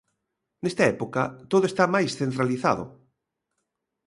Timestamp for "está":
1.71-1.85